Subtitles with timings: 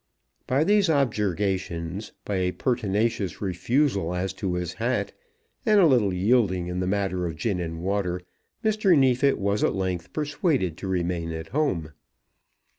[0.47, 5.13] By these objurgations, by a pertinacious refusal as to his hat,
[5.63, 8.19] and a little yielding in the matter of gin and water,
[8.65, 8.97] Mr.
[8.97, 11.91] Neefit was at length persuaded to remain at home.